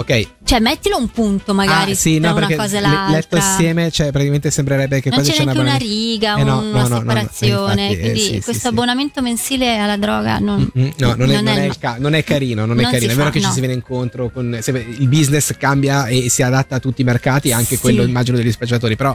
Ok. 0.00 0.28
Cioè 0.44 0.60
mettilo 0.60 0.96
un 0.96 1.08
punto 1.08 1.52
magari 1.52 1.90
ah, 1.92 1.94
sì, 1.94 2.18
no, 2.18 2.30
una 2.30 2.40
perché 2.40 2.56
cosa 2.56 2.78
e 2.78 2.80
le- 2.80 2.86
l'altra. 2.86 3.10
letto 3.14 3.36
assieme, 3.36 3.90
cioè 3.90 4.10
praticamente 4.10 4.50
sembrerebbe 4.50 5.00
che 5.02 5.10
non 5.10 5.18
quasi 5.18 5.32
c'è 5.32 5.44
neanche 5.44 5.60
una 5.60 5.74
abbonamento- 5.74 5.94
riga, 5.94 6.36
Eh, 6.38 6.42
no, 6.44 6.58
una 6.60 6.70
no, 6.70 6.70
no, 6.70 6.80
no, 6.80 6.88
no, 6.88 6.98
separazione. 7.00 7.82
infatti, 7.82 7.92
eh, 7.92 8.00
quindi 8.00 8.20
sì, 8.20 8.30
questo 8.40 8.52
sì. 8.62 8.66
abbonamento 8.68 9.20
mensile 9.22 9.76
alla 9.78 9.96
droga 9.98 10.38
non, 10.38 10.68
Mm, 10.78 10.88
No, 10.96 11.14
non 11.16 11.30
è, 11.30 11.34
non 11.34 11.48
è 11.48 11.60
il 11.60 11.66
il 11.66 11.78
ca- 11.78 11.96
non 11.98 12.14
è 12.14 12.24
carino, 12.24 12.64
non 12.64 12.80
è 12.80 12.84
carino. 12.84 13.12
È 13.12 13.14
vero 13.14 13.26
fa, 13.28 13.30
che 13.32 13.40
ci 13.42 13.50
si 13.50 13.58
viene 13.60 13.74
incontro 13.74 14.30
con 14.30 14.58
il 14.64 15.08
business 15.08 15.54
cambia 15.58 16.06
e 16.06 16.30
si 16.30 16.42
adatta 16.42 16.76
a 16.76 16.78
tutti 16.80 17.02
i 17.02 17.04
mercati, 17.04 17.52
anche 17.52 17.78
quello 17.78 18.02
immagino 18.02 18.38
degli 18.38 18.50
spacciatori, 18.52 18.96
però 18.96 19.14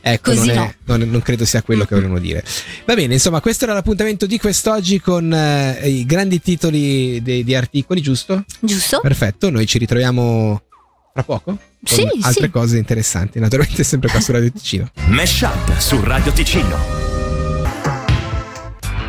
ecco, 0.00 0.34
non, 0.34 0.50
è- 0.50 0.54
no. 0.56 0.72
non- 0.96 1.08
non 1.10 1.22
credo 1.22 1.44
sia 1.44 1.62
quello 1.62 1.84
che 1.84 1.94
volevano 1.94 2.18
dire. 2.18 2.42
Va 2.86 2.94
bene, 2.94 3.14
insomma, 3.14 3.40
questo 3.40 3.64
era 3.64 3.72
l'appuntamento 3.74 4.26
di 4.26 4.38
quest'oggi 4.38 5.00
con 5.00 5.32
eh, 5.32 5.88
i 5.88 6.04
grandi 6.04 6.40
titoli 6.40 7.22
di 7.22 7.54
articoli, 7.54 8.00
giusto? 8.00 8.44
Giusto? 8.60 8.98
Perfetto, 9.00 9.48
noi 9.50 9.66
ci 9.66 9.78
ritroviamo 9.78 10.22
fra 11.12 11.22
poco 11.22 11.42
con 11.44 11.58
Sì, 11.84 12.06
altre 12.22 12.44
sì. 12.46 12.50
cose 12.50 12.78
interessanti, 12.78 13.38
naturalmente 13.38 13.84
sempre 13.84 14.10
qua 14.10 14.20
su 14.20 14.32
Radio 14.32 14.50
Ticino. 14.50 14.90
Mesh 15.08 15.40
Up 15.42 15.78
su 15.78 16.00
Radio 16.02 16.32
Ticino. 16.32 17.13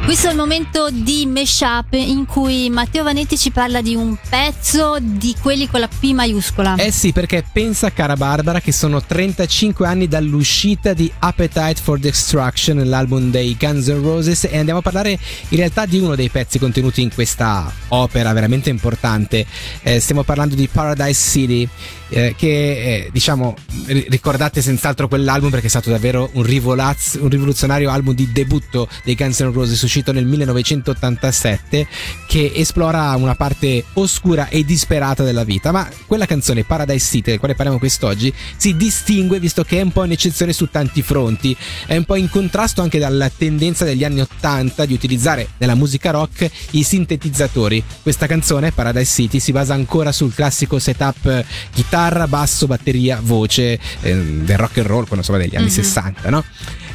Questo 0.05 0.27
è 0.27 0.29
il 0.29 0.37
momento 0.37 0.89
di 0.91 1.25
mashup 1.25 1.93
in 1.93 2.27
cui 2.27 2.69
Matteo 2.69 3.03
Vanetti 3.03 3.39
ci 3.39 3.49
parla 3.49 3.81
di 3.81 3.95
un 3.95 4.15
pezzo 4.29 4.97
di 5.01 5.35
quelli 5.41 5.67
con 5.67 5.79
la 5.79 5.87
P 5.87 6.11
maiuscola. 6.11 6.75
Eh 6.75 6.91
sì, 6.91 7.11
perché 7.11 7.43
pensa, 7.51 7.91
cara 7.91 8.15
Barbara, 8.15 8.61
che 8.61 8.71
sono 8.71 9.01
35 9.03 9.87
anni 9.87 10.07
dall'uscita 10.07 10.93
di 10.93 11.11
Appetite 11.17 11.81
for 11.81 11.97
Destruction, 11.97 12.87
l'album 12.87 13.31
dei 13.31 13.57
Guns 13.59 13.87
N' 13.87 14.01
Roses, 14.03 14.43
e 14.43 14.55
andiamo 14.59 14.81
a 14.81 14.83
parlare 14.83 15.17
in 15.49 15.57
realtà 15.57 15.87
di 15.87 15.97
uno 15.97 16.15
dei 16.15 16.29
pezzi 16.29 16.59
contenuti 16.59 17.01
in 17.01 17.11
questa 17.11 17.73
opera 17.87 18.31
veramente 18.31 18.69
importante. 18.69 19.43
Eh, 19.81 19.99
stiamo 19.99 20.21
parlando 20.21 20.53
di 20.53 20.67
Paradise 20.67 21.31
City, 21.31 21.67
eh, 22.09 22.35
che 22.37 22.47
eh, 22.47 23.09
diciamo 23.11 23.55
ri- 23.87 24.05
ricordate 24.09 24.61
senz'altro 24.61 25.07
quell'album 25.07 25.49
perché 25.49 25.65
è 25.65 25.69
stato 25.69 25.89
davvero 25.89 26.29
un, 26.33 26.43
rivolaz- 26.43 27.17
un 27.19 27.29
rivoluzionario 27.29 27.89
album 27.89 28.13
di 28.13 28.31
debutto 28.31 28.87
dei 29.03 29.15
Guns 29.15 29.39
N' 29.39 29.51
Roses 29.51 29.83
uscito 29.95 30.11
nel 30.11 30.25
1987 30.25 31.87
che 32.27 32.51
esplora 32.53 33.15
una 33.15 33.35
parte 33.35 33.85
oscura 33.93 34.49
e 34.49 34.65
disperata 34.65 35.23
della 35.23 35.45
vita 35.45 35.71
ma 35.71 35.87
quella 36.05 36.25
canzone 36.25 36.63
Paradise 36.65 37.05
City 37.05 37.29
del 37.31 37.39
quale 37.39 37.55
parliamo 37.55 37.79
quest'oggi 37.79 38.33
si 38.57 38.75
distingue 38.75 39.39
visto 39.39 39.63
che 39.63 39.79
è 39.79 39.81
un 39.81 39.91
po' 39.91 40.01
un'eccezione 40.01 40.51
su 40.51 40.69
tanti 40.69 41.01
fronti 41.01 41.55
è 41.85 41.95
un 41.95 42.03
po' 42.03 42.15
in 42.15 42.29
contrasto 42.29 42.81
anche 42.81 42.99
dalla 42.99 43.29
tendenza 43.29 43.85
degli 43.85 44.03
anni 44.03 44.19
80 44.19 44.85
di 44.85 44.93
utilizzare 44.93 45.47
nella 45.57 45.75
musica 45.75 46.11
rock 46.11 46.49
i 46.71 46.83
sintetizzatori 46.83 47.81
questa 48.01 48.27
canzone 48.27 48.71
Paradise 48.71 49.13
City 49.13 49.39
si 49.39 49.51
basa 49.53 49.73
ancora 49.73 50.11
sul 50.11 50.33
classico 50.33 50.77
setup 50.79 51.25
eh, 51.25 51.45
chitarra, 51.71 52.27
basso, 52.27 52.67
batteria, 52.67 53.19
voce 53.21 53.79
eh, 54.01 54.15
del 54.15 54.57
rock 54.57 54.77
and 54.79 54.87
roll, 54.87 55.03
quello 55.03 55.17
insomma 55.21 55.37
degli 55.39 55.55
anni 55.55 55.65
Mhm. 55.65 55.71
60, 55.71 56.29
no? 56.29 56.43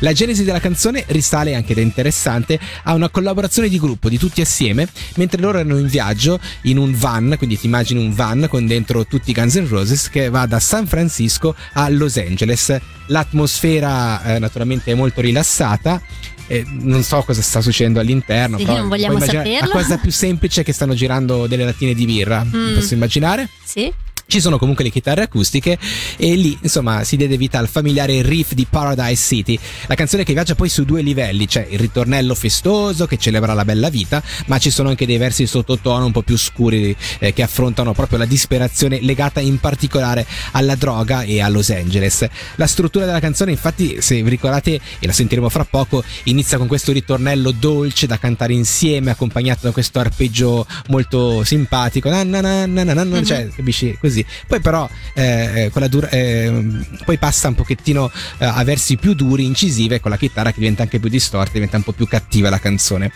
La 0.03 0.13
genesi 0.15 0.45
della 0.45 0.61
canzone 0.61 1.05
risale 1.09 1.55
anche 1.55 1.73
ed 1.73 1.79
è 1.79 1.83
interessante 1.83 2.59
a 2.91 2.95
una 2.95 3.09
collaborazione 3.09 3.69
di 3.69 3.79
gruppo 3.79 4.09
di 4.09 4.19
tutti 4.19 4.41
assieme 4.41 4.89
mentre 5.15 5.41
loro 5.41 5.59
erano 5.59 5.79
in 5.79 5.87
viaggio 5.87 6.41
in 6.63 6.77
un 6.77 6.93
van, 6.97 7.37
quindi 7.39 7.57
ti 7.57 7.67
immagini 7.67 8.05
un 8.05 8.13
van 8.13 8.47
con 8.49 8.67
dentro 8.67 9.07
tutti 9.07 9.31
i 9.31 9.33
Guns 9.33 9.55
N' 9.55 9.69
Roses 9.69 10.11
che 10.11 10.29
va 10.29 10.47
da 10.47 10.59
San 10.59 10.87
Francisco 10.87 11.55
a 11.75 11.89
Los 11.89 12.17
Angeles. 12.17 12.77
L'atmosfera 13.07 14.35
eh, 14.35 14.39
naturalmente 14.41 14.91
è 14.91 14.95
molto 14.95 15.21
rilassata. 15.21 16.01
eh, 16.49 16.65
non 16.67 17.05
so 17.05 17.23
cosa 17.23 17.43
sta 17.43 17.61
succedendo 17.61 18.01
all'interno. 18.01 18.59
Sì, 18.59 18.65
però 18.65 18.79
non 18.79 18.89
vogliamo 18.89 19.21
saperlo. 19.21 19.69
La 19.69 19.73
cosa 19.73 19.99
più 19.99 20.11
semplice 20.11 20.63
è 20.63 20.65
che 20.65 20.73
stanno 20.73 20.95
girando 20.95 21.47
delle 21.47 21.65
lattine 21.65 21.95
di 21.95 22.05
birra. 22.05 22.45
Mm. 22.45 22.75
Posso 22.75 22.95
immaginare? 22.95 23.49
Sì? 23.65 23.93
Ci 24.31 24.41
sono 24.41 24.59
comunque 24.59 24.85
le 24.85 24.91
chitarre 24.91 25.23
acustiche 25.23 25.77
e 26.17 26.37
lì 26.37 26.57
insomma 26.63 27.03
si 27.03 27.17
diede 27.17 27.37
vita 27.37 27.59
al 27.59 27.67
familiare 27.67 28.23
riff 28.23 28.53
di 28.53 28.65
Paradise 28.71 29.21
City, 29.35 29.59
la 29.89 29.97
canzone 29.97 30.23
che 30.23 30.33
viaggia 30.35 30.55
poi 30.55 30.69
su 30.69 30.85
due 30.85 31.03
livelli, 31.03 31.49
c'è 31.49 31.67
il 31.69 31.81
ritornello 31.81 32.37
festoso 32.37 33.09
che 33.09 33.17
celebra 33.17 33.55
la 33.55 33.65
bella 33.65 33.89
vita, 33.89 34.23
ma 34.47 34.59
ci 34.59 34.71
sono 34.71 34.89
anche 34.91 35.05
dei 35.05 35.17
versi 35.17 35.49
sottotono 35.49 36.05
un 36.07 36.13
po' 36.13 36.23
più 36.23 36.39
scuri 36.39 36.95
eh, 37.19 37.33
che 37.33 37.43
affrontano 37.43 37.93
proprio 37.93 38.19
la 38.19 38.25
disperazione 38.25 39.01
legata 39.01 39.41
in 39.41 39.59
particolare 39.59 40.25
alla 40.53 40.77
droga 40.77 41.23
e 41.23 41.41
a 41.41 41.49
Los 41.49 41.71
Angeles. 41.71 42.25
La 42.55 42.69
struttura 42.69 43.07
della 43.07 43.19
canzone 43.19 43.51
infatti 43.51 44.01
se 44.01 44.23
vi 44.23 44.31
ricordate 44.31 44.81
e 45.01 45.07
la 45.09 45.13
sentiremo 45.13 45.49
fra 45.49 45.65
poco 45.65 46.05
inizia 46.25 46.57
con 46.57 46.69
questo 46.69 46.93
ritornello 46.93 47.51
dolce 47.51 48.07
da 48.07 48.17
cantare 48.17 48.53
insieme 48.53 49.11
accompagnato 49.11 49.67
da 49.67 49.73
questo 49.73 49.99
arpeggio 49.99 50.65
molto 50.87 51.43
simpatico, 51.43 52.09
na 52.11 52.23
na 52.23 52.41
na 52.41 52.65
na 52.67 52.85
na 52.85 52.95
na, 52.95 53.05
Mhm. 53.05 53.25
cioè 53.25 53.49
capisci 53.49 53.99
così. 54.01 54.20
Poi 54.47 54.61
però 54.61 54.89
eh, 55.15 55.71
eh, 55.73 55.89
dura- 55.89 56.09
eh, 56.09 56.65
poi 57.05 57.19
passa 57.19 57.49
un 57.49 57.55
pochettino 57.55 58.11
eh, 58.39 58.45
a 58.45 58.63
versi 58.65 58.97
più 58.97 59.15
duri, 59.15 59.45
incisive, 59.45 60.01
con 60.01 60.11
la 60.11 60.17
chitarra 60.17 60.53
che 60.53 60.59
diventa 60.59 60.83
anche 60.83 60.99
più 60.99 61.09
distorta, 61.09 61.53
diventa 61.53 61.77
un 61.77 61.83
po' 61.83 61.93
più 61.93 62.07
cattiva 62.07 62.51
la 62.51 62.59
canzone. 62.59 63.13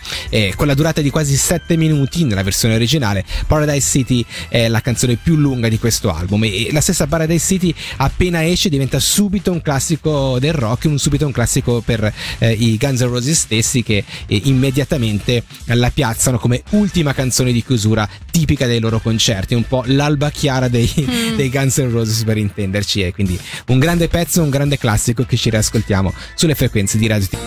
Con 0.55 0.67
la 0.67 0.73
durata 0.73 1.01
di 1.01 1.09
quasi 1.09 1.35
7 1.35 1.77
minuti 1.77 2.23
nella 2.23 2.43
versione 2.43 2.75
originale, 2.75 3.23
Paradise 3.47 3.89
City 3.89 4.25
è 4.49 4.67
la 4.67 4.81
canzone 4.81 5.15
più 5.15 5.35
lunga 5.35 5.67
di 5.69 5.79
questo 5.79 6.13
album. 6.13 6.43
E 6.43 6.69
la 6.71 6.81
stessa 6.81 7.07
Paradise 7.07 7.45
City 7.45 7.73
appena 7.97 8.45
esce 8.45 8.69
diventa 8.69 8.99
subito 8.99 9.51
un 9.51 9.61
classico 9.61 10.39
del 10.39 10.53
rock, 10.53 10.85
un 10.85 10.99
subito 10.99 11.25
un 11.25 11.31
classico 11.31 11.81
per 11.81 12.11
eh, 12.39 12.51
i 12.51 12.77
Guns 12.77 13.01
N' 13.01 13.07
Roses 13.07 13.39
stessi 13.39 13.83
che 13.83 14.03
eh, 14.25 14.41
immediatamente 14.45 15.43
la 15.65 15.91
piazzano 15.91 16.37
come 16.37 16.63
ultima 16.71 17.13
canzone 17.13 17.51
di 17.51 17.63
chiusura 17.63 18.07
tipica 18.31 18.65
dei 18.65 18.79
loro 18.79 18.99
concerti, 18.99 19.53
un 19.53 19.63
po' 19.67 19.83
l'alba 19.85 20.29
chiara 20.29 20.67
dei, 20.67 20.91
Mm. 21.01 21.35
dei 21.35 21.49
Guns 21.49 21.77
N' 21.77 21.91
Roses 21.91 22.23
per 22.23 22.37
intenderci 22.37 23.01
e 23.01 23.13
quindi 23.13 23.39
un 23.67 23.79
grande 23.79 24.07
pezzo, 24.07 24.41
un 24.41 24.49
grande 24.49 24.77
classico 24.77 25.23
che 25.23 25.37
ci 25.37 25.49
riascoltiamo 25.49 26.13
sulle 26.35 26.55
frequenze 26.55 26.97
di 26.97 27.07
Radio 27.07 27.27
T. 27.27 27.37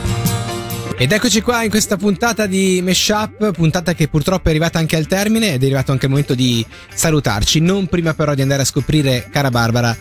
Ed 1.00 1.12
eccoci 1.12 1.42
qua 1.42 1.62
in 1.62 1.70
questa 1.70 1.96
puntata 1.96 2.46
di 2.46 2.80
Meshup, 2.82 3.52
puntata 3.52 3.94
che 3.94 4.08
purtroppo 4.08 4.48
è 4.48 4.50
arrivata 4.50 4.80
anche 4.80 4.96
al 4.96 5.06
termine 5.06 5.54
ed 5.54 5.62
è 5.62 5.66
arrivato 5.66 5.92
anche 5.92 6.06
il 6.06 6.10
momento 6.10 6.34
di 6.34 6.66
salutarci, 6.92 7.60
non 7.60 7.86
prima 7.86 8.14
però 8.14 8.34
di 8.34 8.42
andare 8.42 8.62
a 8.62 8.64
scoprire, 8.64 9.28
cara 9.30 9.48
Barbara, 9.48 9.96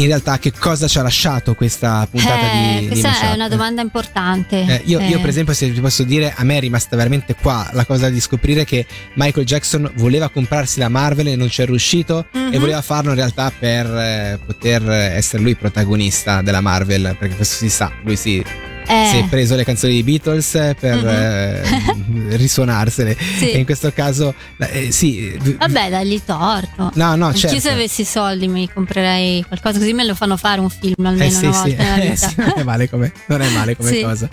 in 0.00 0.06
realtà 0.06 0.38
che 0.38 0.52
cosa 0.52 0.88
ci 0.88 0.98
ha 0.98 1.02
lasciato 1.02 1.54
questa 1.54 2.06
puntata 2.10 2.50
Eh, 2.52 2.74
di, 2.74 2.80
di 2.80 2.86
questa 2.88 3.08
Meshup. 3.10 3.24
è 3.30 3.34
una 3.34 3.48
domanda 3.48 3.82
importante. 3.82 4.60
Eh, 4.66 4.82
io, 4.86 5.00
io, 5.00 5.16
Eh, 5.16 5.20
per 5.20 5.28
esempio, 5.28 5.52
se 5.54 5.72
ti 5.72 5.80
posso 5.80 6.02
dire, 6.04 6.32
a 6.34 6.42
me 6.44 6.56
è 6.56 6.60
rimasta 6.60 6.96
veramente 6.96 7.34
qua 7.34 7.68
la 7.72 7.84
cosa 7.84 8.08
di 8.08 8.18
scoprire 8.20 8.64
che 8.64 8.86
Michael 9.14 9.44
Jackson 9.46 9.90
voleva 9.96 10.28
comprarsi 10.28 10.78
la 10.78 10.88
Marvel 10.88 11.28
e 11.28 11.36
non 11.36 11.48
ci 11.50 11.62
è 11.62 11.66
riuscito 11.66 12.26
Mhm. 12.32 12.52
e 12.52 12.58
voleva 12.58 12.80
farlo 12.82 13.10
in 13.10 13.16
realtà 13.16 13.52
per 13.56 13.86
eh, 13.86 14.38
poter 14.44 14.88
essere 14.90 15.42
lui 15.42 15.54
protagonista 15.54 16.40
della 16.42 16.60
Marvel, 16.60 17.16
perché 17.18 17.36
questo 17.36 17.56
si 17.56 17.68
sa, 17.68 17.90
lui 18.04 18.16
si 18.16 18.42
Eh. 18.90 19.06
si 19.10 19.16
è 19.18 19.24
preso 19.28 19.54
le 19.54 19.64
canzoni 19.64 19.92
dei 19.94 20.02
Beatles 20.02 20.50
per 20.78 20.96
Mhm. 21.02 21.08
eh, 21.08 22.36
risuonarsele. 22.36 23.16
Sì. 23.38 23.50
E 23.52 23.58
in 23.58 23.64
questo 23.64 23.92
caso, 23.92 24.34
eh, 24.58 24.90
sì. 24.90 25.38
Vabbè, 25.58 25.90
dagli 25.90 26.20
torto. 26.24 26.90
No, 26.94 27.14
no, 27.14 27.26
Anch'io 27.26 27.40
certo. 27.48 27.60
se 27.60 27.70
avessi 27.70 28.04
soldi 28.04 28.48
mi 28.48 28.68
comprerei 28.72 29.44
qualcosa 29.46 29.78
così 29.78 29.92
me 29.92 30.04
lo 30.04 30.14
fanno 30.14 30.36
fare 30.36 30.60
un 30.60 30.70
film 30.70 31.06
almeno 31.06 31.24
Eh 31.24 31.30
sì, 31.30 31.44
una 31.46 31.54
sì, 31.54 31.60
volta 31.68 31.82
nella 31.82 31.96
eh, 32.02 32.08
vita. 32.10 32.28
sì, 32.28 32.34
non 32.38 32.52
è 32.56 32.62
male 32.62 32.88
come, 32.90 33.12
non 33.26 33.40
è 33.42 33.48
male 33.50 33.76
come 33.76 33.90
Sì. 33.90 34.00
cosa. 34.02 34.28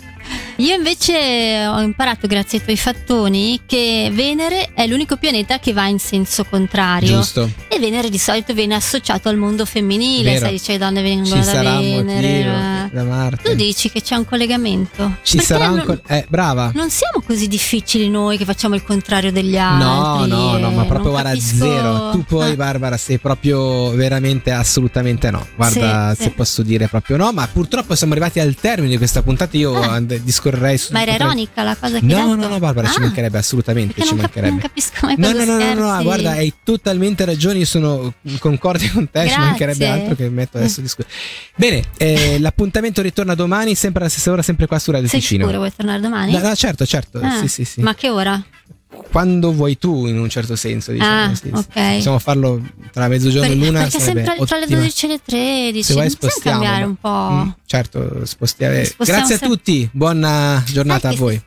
Io 0.60 0.74
invece 0.74 1.68
ho 1.68 1.80
imparato 1.82 2.26
grazie 2.26 2.58
ai 2.58 2.64
tuoi 2.64 2.78
fattoni 2.78 3.62
che 3.68 4.10
Venere 4.12 4.70
è 4.74 4.88
l'unico 4.88 5.16
pianeta 5.18 5.60
che 5.60 5.72
va 5.72 5.86
in 5.88 6.00
senso 6.00 6.46
contrario. 6.46 7.08
Giusto. 7.18 7.48
E 7.68 7.78
Venere 7.80 8.10
di 8.10 8.18
solito 8.18 8.54
viene 8.54 8.74
associato 8.74 9.30
al 9.30 9.38
mondo 9.38 9.66
femminile, 9.66 10.32
Vero. 10.32 10.46
sai, 10.46 10.52
dice 10.54 10.72
le 10.74 10.78
donne 10.80 11.02
vengono 11.04 11.42
Ci 11.44 11.52
da 11.52 11.62
Venere. 11.62 12.04
motivo 12.04 12.50
eh. 12.56 12.90
da 12.92 13.04
Marte. 13.04 13.50
Tu 13.50 13.56
dici 13.56 13.92
che 13.92 14.02
c'è 14.02 14.16
un 14.16 14.26
collegamento? 14.26 15.18
Ci 15.22 15.38
Perché 15.38 15.54
sarà 15.54 15.70
un 15.70 15.76
non, 15.78 15.86
col- 15.86 16.02
eh, 16.08 16.26
brava. 16.28 16.72
non 16.74 16.90
siamo 16.90 17.22
così 17.24 17.48
difficili 17.48 18.10
noi 18.10 18.38
che 18.38 18.46
facciamo 18.46 18.74
il 18.74 18.84
contrario 18.84 19.32
degli 19.32 19.54
No, 19.56 20.16
altri. 20.16 20.30
no, 20.32 20.58
no, 20.58 20.72
eh, 20.72 20.74
ma 20.74 20.86
proprio 20.86 21.12
guarda 21.12 21.30
capisco- 21.30 21.56
zero. 21.66 22.10
Tu 22.12 22.24
poi, 22.24 22.52
Ah, 22.52 22.56
Barbara, 22.56 22.98
sei 22.98 23.20
proprio 23.20 23.90
veramente 23.92 24.52
assolutamente 24.52 25.30
no. 25.30 25.46
Guarda, 25.56 26.10
Sì, 26.16 26.24
se 26.24 26.30
sì. 26.30 26.30
posso 26.32 26.64
dire 26.64 26.88
proprio 26.88 27.18
no. 27.18 27.32
Ma 27.32 27.48
purtroppo 27.48 27.94
siamo 27.94 28.14
arrivati 28.14 28.40
al 28.40 28.56
termine 28.56 28.90
di 28.90 28.98
questa 28.98 29.22
puntata. 29.22 29.56
Io 29.56 29.76
Ah. 29.80 30.00
And- 30.48 30.56
discorrerei 30.58 30.78
su. 30.78 30.92
Ma 30.94 31.02
era 31.02 31.14
ironica 31.14 31.64
la 31.64 31.76
cosa 31.76 32.00
che 32.00 32.06
hai 32.06 32.12
No, 32.12 32.36
detto? 32.36 32.36
no, 32.36 32.48
no, 32.48 32.60
Barbara, 32.60 32.88
ci 32.90 32.98
Ah, 32.98 33.02
mancherebbe 33.02 33.38
assolutamente. 33.38 34.02
Ci 34.02 34.10
non, 34.10 34.18
mancherebbe. 34.18 34.50
non 34.50 34.60
capisco 34.60 35.06
mai 35.06 35.16
No, 35.18 35.32
no, 35.32 35.46
no, 35.46 35.58
no, 35.58 35.74
no, 35.74 35.86
scherzi. 35.88 36.04
guarda, 36.04 36.30
hai 36.32 36.54
totalmente 36.64 37.26
ragione. 37.26 37.60
Io 37.60 37.66
sono 37.66 38.14
concorde 38.40 38.90
con 38.92 39.10
te. 39.10 39.20
Ci 39.22 39.26
Grazie. 39.28 39.44
mancherebbe 39.46 39.88
altro 39.88 40.16
che 40.16 40.30
metto 40.30 40.58
adesso 40.58 40.80
a 40.80 40.84
discutere. 40.84 41.14
Bene, 41.56 41.84
eh, 41.98 42.40
l'appuntamento 42.40 43.02
ritorna 43.02 43.36
domani, 43.36 43.76
sempre 43.76 44.02
alla 44.02 44.10
stessa 44.10 44.32
ora, 44.32 44.42
sempre 44.42 44.68
qua 44.68 44.80
su 44.80 44.92
Radio 44.92 45.08
Sei 45.08 45.20
Ticino. 45.20 45.42
sicuro 45.42 45.58
vuoi 45.60 45.74
tornare 45.76 46.00
domani? 46.02 46.32
No, 46.32 46.40
no, 46.40 46.56
certo, 46.56 46.86
certo. 46.86 47.20
Ah, 47.22 47.40
sì, 47.40 47.48
sì, 47.48 47.64
sì. 47.66 47.82
Ma 47.82 47.94
che 47.96 48.10
ora? 48.10 48.42
Quando 49.12 49.52
vuoi 49.54 49.78
tu, 49.78 50.06
in 50.06 50.20
un 50.20 50.30
certo 50.30 50.56
senso, 50.56 50.92
diciamo. 50.92 51.32
Ah, 51.32 51.36
sì, 51.36 51.48
sì. 51.48 51.52
ok. 51.54 51.96
Possiamo 51.96 52.20
farlo 52.20 52.62
tra 52.92 53.08
mezzogiorno 53.08 53.52
e 53.52 53.56
Per- 53.56 53.66
l'una. 53.66 53.82
perché 53.82 54.00
sempre 54.00 54.24
tra 54.24 54.34
le 54.36 54.40
ottima. 54.42 54.66
12 54.66 55.06
e 55.06 55.08
le 55.10 55.20
13. 55.24 55.84
Se 55.84 55.94
vuoi 55.94 56.10
spostiamo. 56.10 56.60
cambiare 56.62 56.84
un 56.86 56.96
po'. 57.00 57.30
Mm, 57.32 57.50
certo, 57.66 58.26
spostiamo. 58.26 58.84
Spostiamo 58.84 59.20
Grazie 59.20 59.36
a 59.36 59.38
se- 59.40 59.48
tutti, 59.48 59.90
buona 59.92 60.64
giornata 60.68 61.08
Sai 61.10 61.16
a 61.16 61.20
voi. 61.20 61.42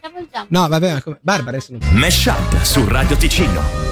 No, 0.49 0.67
vabbè, 0.69 0.93
ma 0.95 1.02
come... 1.02 1.19
Barbara, 1.21 1.57
adesso 1.57 1.73
non... 1.79 1.81
Mesh 1.99 2.25
Up 2.26 2.62
su 2.62 2.85
Radio 2.87 3.17
Ticino. 3.17 3.88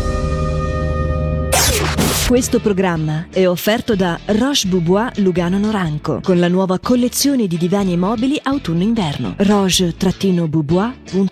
Questo 2.26 2.60
programma 2.60 3.26
è 3.30 3.46
offerto 3.48 3.96
da 3.96 4.18
Roche 4.26 4.68
Boubois 4.68 5.16
Lugano 5.16 5.58
Noranco 5.58 6.20
con 6.22 6.38
la 6.38 6.48
nuova 6.48 6.78
collezione 6.78 7.46
di 7.46 7.56
divani 7.56 7.94
e 7.94 7.96
mobili 7.96 8.38
autunno-inverno. 8.42 9.34
roche-boubois.com 9.38 11.26